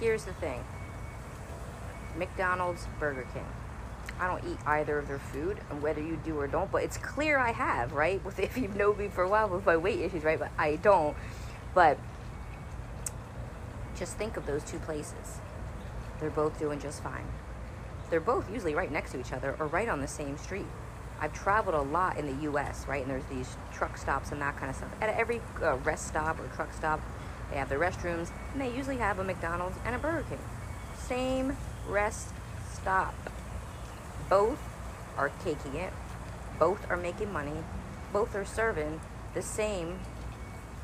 here's 0.00 0.24
the 0.24 0.32
thing 0.34 0.64
McDonald's, 2.16 2.86
Burger 2.98 3.26
King. 3.32 3.46
I 4.18 4.26
don't 4.26 4.50
eat 4.50 4.58
either 4.66 4.98
of 4.98 5.08
their 5.08 5.18
food, 5.18 5.58
and 5.70 5.82
whether 5.82 6.00
you 6.00 6.18
do 6.24 6.38
or 6.38 6.46
don't, 6.46 6.72
but 6.72 6.82
it's 6.82 6.96
clear 6.96 7.38
I 7.38 7.52
have, 7.52 7.92
right? 7.92 8.20
If 8.38 8.56
you've 8.56 8.74
known 8.74 8.96
me 8.96 9.08
for 9.08 9.22
a 9.22 9.28
while 9.28 9.48
with 9.48 9.66
my 9.66 9.76
weight 9.76 10.00
issues, 10.00 10.24
right? 10.24 10.38
But 10.38 10.50
I 10.58 10.76
don't. 10.76 11.16
But 11.74 11.98
just 13.94 14.16
think 14.16 14.36
of 14.36 14.46
those 14.46 14.62
two 14.64 14.78
places. 14.78 15.40
They're 16.20 16.30
both 16.30 16.58
doing 16.58 16.80
just 16.80 17.02
fine. 17.02 17.26
They're 18.10 18.20
both 18.20 18.50
usually 18.52 18.74
right 18.74 18.90
next 18.90 19.12
to 19.12 19.20
each 19.20 19.32
other 19.32 19.56
or 19.58 19.66
right 19.66 19.88
on 19.88 20.00
the 20.00 20.08
same 20.08 20.38
street. 20.38 20.66
I've 21.20 21.32
traveled 21.32 21.74
a 21.74 21.80
lot 21.80 22.18
in 22.18 22.26
the 22.26 22.42
U.S., 22.42 22.86
right? 22.86 23.02
And 23.02 23.10
there's 23.10 23.24
these 23.26 23.56
truck 23.72 23.96
stops 23.96 24.32
and 24.32 24.40
that 24.42 24.56
kind 24.56 24.70
of 24.70 24.76
stuff. 24.76 24.90
At 25.00 25.10
every 25.10 25.40
uh, 25.62 25.76
rest 25.78 26.08
stop 26.08 26.38
or 26.38 26.46
truck 26.48 26.72
stop, 26.72 27.00
they 27.50 27.56
have 27.56 27.68
the 27.68 27.76
restrooms, 27.76 28.30
and 28.52 28.60
they 28.60 28.74
usually 28.74 28.98
have 28.98 29.18
a 29.18 29.24
McDonald's 29.24 29.78
and 29.84 29.94
a 29.94 29.98
Burger 29.98 30.24
King. 30.28 30.38
Same 30.98 31.56
rest 31.88 32.28
stop. 32.72 33.14
Both 34.28 34.60
are 35.16 35.30
taking 35.42 35.74
it. 35.74 35.92
Both 36.58 36.90
are 36.90 36.96
making 36.96 37.32
money. 37.32 37.64
Both 38.12 38.34
are 38.34 38.44
serving 38.44 39.00
the 39.34 39.42
same 39.42 39.98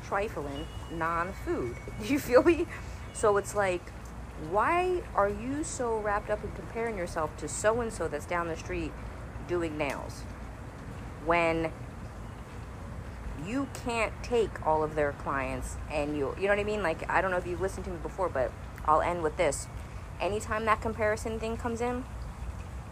trifling 0.05 0.67
non-food. 0.91 1.75
Do 2.01 2.07
You 2.07 2.19
feel 2.19 2.43
me? 2.43 2.67
So 3.13 3.37
it's 3.37 3.55
like 3.55 3.81
why 4.49 5.01
are 5.15 5.29
you 5.29 5.63
so 5.63 5.99
wrapped 5.99 6.29
up 6.29 6.43
in 6.43 6.51
comparing 6.51 6.97
yourself 6.97 7.35
to 7.37 7.47
so 7.47 7.81
and 7.81 7.91
so 7.93 8.07
that's 8.07 8.25
down 8.25 8.47
the 8.47 8.57
street 8.57 8.91
doing 9.47 9.77
nails? 9.77 10.23
When 11.25 11.71
you 13.45 13.67
can't 13.73 14.13
take 14.23 14.65
all 14.65 14.83
of 14.83 14.95
their 14.95 15.11
clients 15.13 15.77
and 15.91 16.17
you 16.17 16.35
you 16.37 16.43
know 16.43 16.49
what 16.49 16.59
I 16.59 16.63
mean? 16.63 16.83
Like 16.83 17.09
I 17.09 17.21
don't 17.21 17.31
know 17.31 17.37
if 17.37 17.47
you've 17.47 17.61
listened 17.61 17.85
to 17.85 17.91
me 17.91 17.97
before 18.01 18.29
but 18.29 18.51
I'll 18.85 19.01
end 19.01 19.23
with 19.23 19.37
this. 19.37 19.67
Anytime 20.19 20.65
that 20.65 20.81
comparison 20.81 21.39
thing 21.39 21.57
comes 21.57 21.81
in 21.81 22.05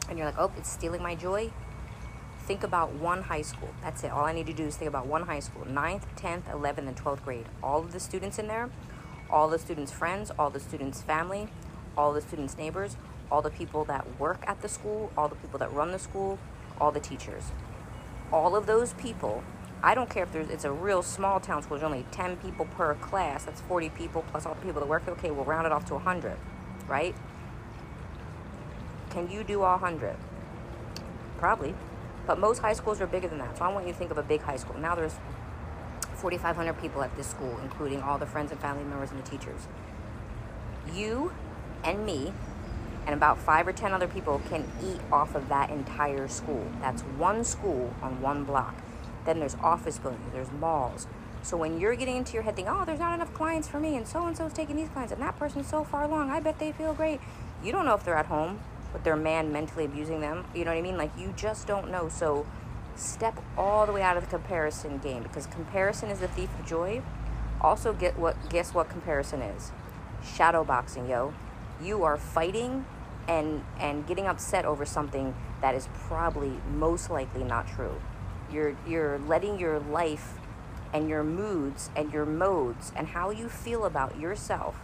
and 0.09 0.17
you're 0.17 0.27
like 0.27 0.39
oh 0.39 0.51
it's 0.57 0.69
stealing 0.69 1.01
my 1.01 1.15
joy 1.15 1.51
think 2.51 2.63
about 2.63 2.91
one 2.93 3.23
high 3.23 3.43
school. 3.43 3.69
That's 3.81 4.03
it. 4.03 4.11
All 4.11 4.25
I 4.25 4.33
need 4.33 4.47
to 4.47 4.53
do 4.53 4.65
is 4.65 4.75
think 4.75 4.89
about 4.89 5.07
one 5.07 5.23
high 5.23 5.39
school. 5.39 5.63
9th 5.65 6.03
10th 6.17 6.43
11th 6.45 6.87
and 6.87 6.97
12th 6.97 7.23
grade. 7.23 7.45
All 7.63 7.79
of 7.79 7.93
the 7.93 7.99
students 7.99 8.39
in 8.39 8.47
there 8.47 8.69
all 9.31 9.47
the 9.47 9.59
students' 9.59 9.91
friends, 9.91 10.31
all 10.37 10.49
the 10.49 10.59
students' 10.59 11.01
family, 11.01 11.47
all 11.97 12.13
the 12.13 12.21
students' 12.21 12.57
neighbors, 12.57 12.97
all 13.31 13.41
the 13.41 13.49
people 13.49 13.85
that 13.85 14.19
work 14.19 14.43
at 14.45 14.61
the 14.61 14.67
school, 14.67 15.11
all 15.17 15.27
the 15.27 15.35
people 15.35 15.57
that 15.59 15.71
run 15.71 15.91
the 15.91 15.99
school, 15.99 16.37
all 16.79 16.91
the 16.91 16.99
teachers. 16.99 17.51
All 18.31 18.55
of 18.55 18.65
those 18.65 18.93
people, 18.93 19.43
I 19.83 19.95
don't 19.95 20.09
care 20.09 20.23
if 20.23 20.31
there's 20.31 20.49
it's 20.49 20.65
a 20.65 20.71
real 20.71 21.01
small 21.01 21.39
town 21.39 21.63
school, 21.63 21.77
there's 21.77 21.85
only 21.85 22.05
10 22.11 22.37
people 22.37 22.65
per 22.65 22.95
class, 22.95 23.45
that's 23.45 23.61
40 23.61 23.89
people 23.89 24.23
plus 24.29 24.45
all 24.45 24.53
the 24.55 24.61
people 24.61 24.81
that 24.81 24.87
work. 24.87 25.07
Okay, 25.07 25.31
we'll 25.31 25.45
round 25.45 25.65
it 25.65 25.71
off 25.71 25.85
to 25.85 25.93
100, 25.93 26.37
right? 26.87 27.15
Can 29.09 29.29
you 29.29 29.43
do 29.43 29.61
all 29.61 29.77
100? 29.77 30.15
Probably. 31.37 31.75
But 32.27 32.39
most 32.39 32.59
high 32.59 32.73
schools 32.73 33.01
are 33.01 33.07
bigger 33.07 33.27
than 33.27 33.39
that. 33.39 33.57
So 33.57 33.65
I 33.65 33.73
want 33.73 33.87
you 33.87 33.93
to 33.93 33.97
think 33.97 34.11
of 34.11 34.17
a 34.17 34.23
big 34.23 34.41
high 34.41 34.57
school. 34.57 34.77
Now 34.79 34.95
there's 34.95 35.15
4,500 36.21 36.79
people 36.79 37.01
at 37.01 37.15
this 37.17 37.27
school, 37.27 37.59
including 37.63 38.01
all 38.01 38.17
the 38.17 38.27
friends 38.27 38.51
and 38.51 38.61
family 38.61 38.83
members 38.83 39.09
and 39.11 39.23
the 39.23 39.27
teachers. 39.27 39.67
You 40.93 41.33
and 41.83 42.05
me 42.05 42.31
and 43.07 43.15
about 43.15 43.39
five 43.39 43.67
or 43.67 43.73
ten 43.73 43.93
other 43.93 44.07
people 44.07 44.41
can 44.47 44.69
eat 44.83 44.99
off 45.11 45.33
of 45.33 45.49
that 45.49 45.71
entire 45.71 46.27
school. 46.27 46.67
That's 46.79 47.01
one 47.01 47.43
school 47.43 47.93
on 48.03 48.21
one 48.21 48.43
block. 48.43 48.75
Then 49.25 49.39
there's 49.39 49.55
office 49.55 49.97
buildings, 49.97 50.31
there's 50.31 50.51
malls. 50.51 51.07
So 51.43 51.57
when 51.57 51.79
you're 51.79 51.95
getting 51.95 52.17
into 52.17 52.33
your 52.33 52.43
head 52.43 52.55
thinking, 52.55 52.71
oh, 52.71 52.85
there's 52.85 52.99
not 52.99 53.15
enough 53.15 53.33
clients 53.33 53.67
for 53.67 53.79
me, 53.79 53.95
and 53.95 54.07
so 54.07 54.27
and 54.27 54.37
so's 54.37 54.53
taking 54.53 54.75
these 54.75 54.89
clients, 54.89 55.11
and 55.11 55.21
that 55.23 55.39
person's 55.39 55.67
so 55.67 55.83
far 55.83 56.03
along, 56.03 56.29
I 56.29 56.39
bet 56.39 56.59
they 56.59 56.71
feel 56.71 56.93
great. 56.93 57.19
You 57.63 57.71
don't 57.71 57.85
know 57.85 57.95
if 57.95 58.03
they're 58.05 58.15
at 58.15 58.27
home 58.27 58.59
with 58.93 59.03
their 59.03 59.15
man 59.15 59.51
mentally 59.51 59.85
abusing 59.85 60.21
them. 60.21 60.45
You 60.53 60.65
know 60.65 60.71
what 60.71 60.77
I 60.77 60.81
mean? 60.81 60.97
Like, 60.97 61.11
you 61.17 61.33
just 61.35 61.65
don't 61.65 61.89
know. 61.89 62.09
So 62.09 62.45
step 62.95 63.39
all 63.57 63.85
the 63.85 63.91
way 63.91 64.01
out 64.01 64.17
of 64.17 64.23
the 64.23 64.29
comparison 64.29 64.97
game 64.97 65.23
because 65.23 65.47
comparison 65.47 66.09
is 66.09 66.19
the 66.19 66.27
thief 66.27 66.49
of 66.59 66.65
joy. 66.65 67.01
Also, 67.59 67.93
get 67.93 68.17
what 68.17 68.49
guess 68.49 68.73
what 68.73 68.89
comparison 68.89 69.41
is? 69.41 69.71
Shadow 70.23 70.63
boxing, 70.63 71.09
yo. 71.09 71.33
You 71.81 72.03
are 72.03 72.17
fighting 72.17 72.85
and 73.27 73.63
and 73.79 74.05
getting 74.07 74.27
upset 74.27 74.65
over 74.65 74.85
something 74.85 75.35
that 75.61 75.75
is 75.75 75.87
probably 75.93 76.53
most 76.73 77.09
likely 77.09 77.43
not 77.43 77.67
true. 77.67 78.01
You're 78.51 78.75
you're 78.87 79.19
letting 79.19 79.59
your 79.59 79.79
life 79.79 80.33
and 80.93 81.07
your 81.07 81.23
moods 81.23 81.89
and 81.95 82.11
your 82.11 82.25
modes 82.25 82.91
and 82.95 83.07
how 83.07 83.29
you 83.29 83.47
feel 83.47 83.85
about 83.85 84.19
yourself 84.19 84.75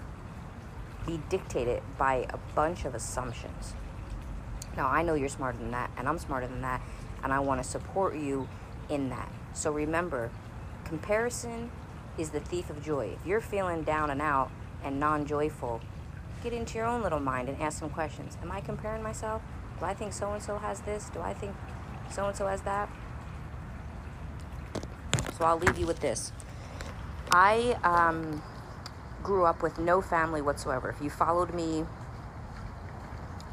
be 1.06 1.20
dictated 1.30 1.82
by 1.98 2.28
a 2.30 2.38
bunch 2.54 2.86
of 2.86 2.94
assumptions. 2.94 3.74
Now, 4.76 4.88
I 4.88 5.02
know 5.02 5.16
you're 5.16 5.30
smarter 5.30 5.58
than 5.58 5.72
that, 5.72 5.90
and 5.98 6.08
I'm 6.08 6.20
smarter 6.20 6.48
than 6.48 6.62
that, 6.62 6.82
and 7.24 7.34
I 7.34 7.40
want 7.40 7.62
to 7.62 7.68
support 7.68 8.16
you 8.16 8.48
in 8.90 9.10
that. 9.10 9.32
So 9.54 9.72
remember, 9.72 10.30
comparison 10.86 11.72
is 12.18 12.30
the 12.30 12.40
thief 12.40 12.70
of 12.70 12.84
joy. 12.84 13.16
If 13.20 13.26
you're 13.26 13.42
feeling 13.42 13.84
down 13.84 14.10
and 14.10 14.22
out 14.22 14.50
and 14.84 15.00
non 15.00 15.26
joyful, 15.26 15.82
get 16.44 16.54
into 16.54 16.78
your 16.78 16.88
own 16.88 17.02
little 17.02 17.20
mind 17.20 17.50
and 17.50 17.62
ask 17.62 17.80
some 17.80 17.90
questions. 17.90 18.38
Am 18.42 18.52
I 18.52 18.62
comparing 18.62 19.04
myself? 19.04 19.42
Do 19.80 19.86
I 19.86 19.94
think 19.94 20.14
so 20.14 20.32
and 20.32 20.42
so 20.42 20.58
has 20.58 20.82
this? 20.82 21.10
Do 21.10 21.22
I 21.22 21.34
think 21.34 21.56
so 22.12 22.26
and 22.28 22.36
so 22.36 22.48
has 22.48 22.62
that? 22.62 22.90
So 25.38 25.46
I'll 25.46 25.60
leave 25.60 25.78
you 25.78 25.86
with 25.86 26.00
this. 26.00 26.32
I 27.32 27.78
um, 27.84 28.42
grew 29.22 29.46
up 29.46 29.62
with 29.62 29.78
no 29.78 30.02
family 30.02 30.42
whatsoever. 30.42 30.90
If 30.90 31.02
you 31.02 31.10
followed 31.10 31.54
me, 31.54 31.86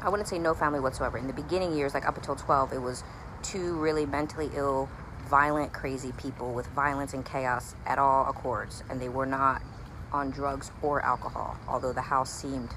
I 0.01 0.09
wouldn't 0.09 0.29
say 0.29 0.39
no 0.39 0.53
family 0.53 0.79
whatsoever. 0.79 1.17
In 1.17 1.27
the 1.27 1.33
beginning 1.33 1.75
years, 1.75 1.93
like 1.93 2.07
up 2.07 2.17
until 2.17 2.35
12, 2.35 2.73
it 2.73 2.81
was 2.81 3.03
two 3.51 3.75
really 3.75 4.05
mentally 4.05 4.49
ill, 4.55 4.89
violent, 5.29 5.73
crazy 5.73 6.11
people 6.17 6.53
with 6.53 6.67
violence 6.67 7.13
and 7.13 7.25
chaos 7.25 7.75
at 7.85 7.99
all 7.99 8.29
accords, 8.29 8.83
and 8.89 8.99
they 8.99 9.09
were 9.09 9.25
not 9.25 9.61
on 10.11 10.31
drugs 10.31 10.71
or 10.81 11.01
alcohol, 11.01 11.57
although 11.67 11.93
the 11.93 12.01
house 12.01 12.31
seemed 12.31 12.69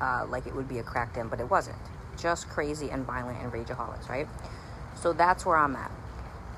uh, 0.00 0.26
like 0.28 0.46
it 0.46 0.54
would 0.54 0.68
be 0.68 0.78
a 0.78 0.82
crack 0.82 1.14
den, 1.14 1.28
but 1.28 1.40
it 1.40 1.50
wasn't. 1.50 1.76
Just 2.18 2.48
crazy 2.48 2.90
and 2.90 3.04
violent 3.04 3.38
and 3.40 3.52
rageaholics, 3.52 4.08
right? 4.08 4.26
So 4.94 5.12
that's 5.12 5.46
where 5.46 5.56
I'm 5.56 5.76
at. 5.76 5.90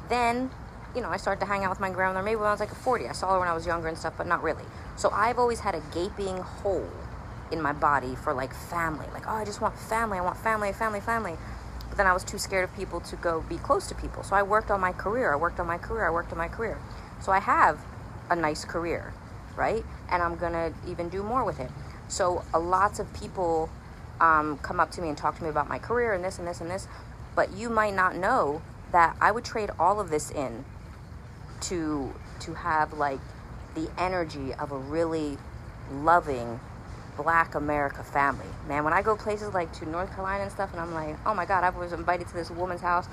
Then, 0.09 0.51
you 0.95 1.01
know, 1.01 1.09
I 1.09 1.17
started 1.17 1.41
to 1.41 1.47
hang 1.47 1.65
out 1.65 1.71
with 1.71 1.81
my 1.81 1.91
grandmother 1.91 2.25
maybe 2.25 2.37
when 2.37 2.47
I 2.47 2.51
was 2.51 2.61
like 2.61 2.75
40. 2.75 3.09
I 3.09 3.13
saw 3.13 3.33
her 3.35 3.39
when 3.39 3.49
I 3.49 3.55
was 3.55 3.67
younger 3.67 3.89
and 3.89 3.97
stuff, 3.97 4.15
but 4.17 4.27
not 4.27 4.43
really. 4.43 4.65
So 4.97 5.11
I've 5.11 5.39
always 5.39 5.61
had 5.61 5.75
a 5.75 5.83
gaping 5.93 6.39
hole 6.39 6.91
in 7.51 7.61
my 7.61 7.73
body 7.73 8.15
for 8.17 8.33
like 8.33 8.55
family. 8.55 9.07
Like, 9.13 9.27
oh, 9.27 9.35
I 9.35 9.45
just 9.45 9.61
want 9.61 9.79
family. 9.79 10.19
I 10.19 10.23
want 10.23 10.39
family, 10.39 10.73
family, 10.73 11.01
family. 11.01 11.37
But 11.93 11.99
then 11.99 12.07
I 12.07 12.15
was 12.15 12.25
too 12.25 12.39
scared 12.39 12.65
of 12.65 12.75
people 12.75 13.03
to 13.03 13.17
go 13.17 13.43
be 13.51 13.59
close 13.59 13.87
to 13.89 13.95
people. 13.95 14.23
So 14.23 14.35
I 14.35 14.43
worked 14.43 14.71
on 14.71 14.81
my 14.81 14.93
career. 14.93 15.31
I 15.31 15.37
worked 15.37 15.61
on 15.61 15.67
my 15.67 15.77
career. 15.77 16.07
I 16.07 16.11
worked 16.11 16.33
on 16.33 16.39
my 16.39 16.49
career. 16.49 16.79
So 17.21 17.33
I 17.33 17.39
have 17.39 17.85
a 18.31 18.35
nice 18.35 18.65
career, 18.65 19.13
right? 19.57 19.85
And 20.11 20.23
I'm 20.23 20.37
going 20.37 20.55
to 20.55 20.73
even 20.89 21.11
do 21.11 21.23
more 21.23 21.45
with 21.45 21.61
it. 21.61 21.71
So 22.09 22.47
a 22.55 22.59
lots 22.59 22.99
of 22.99 23.13
people 23.13 23.69
um, 24.23 24.57
come 24.63 24.81
up 24.81 24.91
to 24.93 25.03
me 25.03 25.11
and 25.11 25.19
talk 25.19 25.37
to 25.37 25.43
me 25.45 25.51
about 25.51 25.69
my 25.69 25.79
career 25.79 26.15
and 26.15 26.25
this 26.25 26.39
and 26.39 26.49
this 26.49 26.63
and 26.63 26.71
this, 26.71 26.89
but 27.37 27.53
you 27.53 27.69
might 27.69 27.95
not 27.95 28.17
know 28.17 28.63
that 28.91 29.15
I 29.21 29.31
would 29.31 29.45
trade 29.45 29.69
all 29.79 30.01
of 30.01 30.09
this 30.09 30.31
in 30.31 30.65
to 31.61 32.15
to 32.41 32.55
have 32.55 32.95
like 32.95 33.21
the 33.75 33.91
energy 33.99 34.55
of 34.55 34.73
a 34.73 34.79
really 34.79 35.37
loving 35.93 36.59
black 37.17 37.55
America 37.55 38.03
family. 38.03 38.47
Man, 38.67 38.85
when 38.85 38.93
I 38.93 39.03
go 39.03 39.17
places 39.17 39.53
like 39.55 39.73
to 39.75 39.89
North 39.89 40.11
Carolina 40.11 40.45
and 40.45 40.53
stuff 40.53 40.73
and 40.73 40.81
I'm 40.81 40.95
like, 40.95 41.17
oh 41.27 41.35
my 41.35 41.45
God, 41.45 41.65
I 41.65 41.71
was 41.71 41.93
invited 41.93 42.29
to 42.29 42.35
this 42.35 42.51
woman's 42.51 42.81
house. 42.81 43.07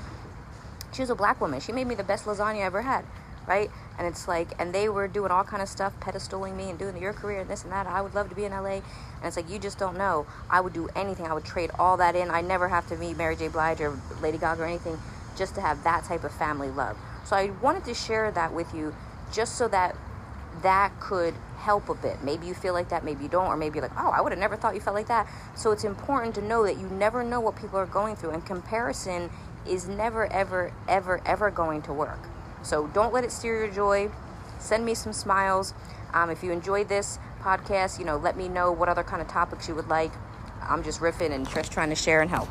She 0.93 1.01
was 1.01 1.09
a 1.09 1.15
black 1.15 1.39
woman. 1.41 1.59
She 1.59 1.71
made 1.71 1.87
me 1.87 1.95
the 1.95 2.03
best 2.03 2.25
lasagna 2.25 2.57
I 2.57 2.61
ever 2.61 2.81
had, 2.81 3.05
right? 3.47 3.69
And 3.97 4.07
it's 4.07 4.27
like, 4.27 4.49
and 4.59 4.73
they 4.73 4.89
were 4.89 5.07
doing 5.07 5.31
all 5.31 5.43
kind 5.43 5.61
of 5.61 5.69
stuff, 5.69 5.93
pedestaling 5.99 6.55
me 6.55 6.69
and 6.69 6.79
doing 6.79 6.97
your 6.97 7.13
career 7.13 7.41
and 7.41 7.49
this 7.49 7.63
and 7.63 7.71
that. 7.71 7.85
I 7.85 8.01
would 8.01 8.15
love 8.15 8.29
to 8.29 8.35
be 8.35 8.45
in 8.45 8.51
LA. 8.51 8.75
And 8.75 9.25
it's 9.25 9.35
like, 9.35 9.49
you 9.49 9.59
just 9.59 9.77
don't 9.77 9.97
know. 9.97 10.25
I 10.49 10.61
would 10.61 10.73
do 10.73 10.89
anything. 10.95 11.27
I 11.27 11.33
would 11.33 11.45
trade 11.45 11.69
all 11.77 11.97
that 11.97 12.15
in. 12.15 12.31
I 12.31 12.41
never 12.41 12.67
have 12.67 12.87
to 12.87 12.95
meet 12.95 13.17
Mary 13.17 13.35
J. 13.35 13.49
Blige 13.49 13.81
or 13.81 13.99
Lady 14.21 14.37
Gaga 14.37 14.63
or 14.63 14.65
anything 14.65 14.97
just 15.37 15.55
to 15.55 15.61
have 15.61 15.83
that 15.83 16.05
type 16.05 16.23
of 16.23 16.31
family 16.33 16.69
love. 16.69 16.97
So 17.25 17.35
I 17.35 17.51
wanted 17.61 17.85
to 17.85 17.93
share 17.93 18.31
that 18.31 18.53
with 18.53 18.73
you 18.73 18.95
just 19.31 19.55
so 19.55 19.67
that 19.67 19.95
that 20.61 20.99
could 20.99 21.33
help 21.57 21.89
a 21.89 21.95
bit. 21.95 22.23
Maybe 22.23 22.47
you 22.47 22.53
feel 22.53 22.73
like 22.73 22.89
that, 22.89 23.03
maybe 23.03 23.23
you 23.23 23.29
don't, 23.29 23.47
or 23.47 23.57
maybe 23.57 23.75
you're 23.75 23.87
like, 23.87 23.97
oh, 23.99 24.09
I 24.09 24.21
would 24.21 24.31
have 24.31 24.39
never 24.39 24.55
thought 24.55 24.75
you 24.75 24.81
felt 24.81 24.95
like 24.95 25.07
that. 25.07 25.27
So 25.55 25.71
it's 25.71 25.83
important 25.83 26.35
to 26.35 26.41
know 26.41 26.63
that 26.63 26.77
you 26.77 26.87
never 26.87 27.23
know 27.23 27.39
what 27.39 27.55
people 27.55 27.77
are 27.77 27.85
going 27.85 28.15
through, 28.15 28.31
and 28.31 28.45
comparison 28.45 29.29
is 29.67 29.87
never, 29.87 30.31
ever, 30.31 30.71
ever, 30.87 31.21
ever 31.25 31.51
going 31.51 31.81
to 31.83 31.93
work. 31.93 32.19
So 32.63 32.87
don't 32.87 33.13
let 33.13 33.23
it 33.23 33.31
steer 33.31 33.65
your 33.65 33.73
joy. 33.73 34.09
Send 34.59 34.85
me 34.85 34.93
some 34.93 35.13
smiles. 35.13 35.73
Um, 36.13 36.29
if 36.29 36.43
you 36.43 36.51
enjoyed 36.51 36.89
this 36.89 37.19
podcast, 37.41 37.99
you 37.99 38.05
know, 38.05 38.17
let 38.17 38.35
me 38.35 38.47
know 38.47 38.71
what 38.71 38.89
other 38.89 39.03
kind 39.03 39.21
of 39.21 39.27
topics 39.27 39.67
you 39.67 39.75
would 39.75 39.87
like. 39.87 40.11
I'm 40.61 40.83
just 40.83 40.99
riffing 40.99 41.31
and 41.31 41.47
just 41.47 41.71
trying 41.71 41.89
to 41.89 41.95
share 41.95 42.21
and 42.21 42.29
help. 42.29 42.49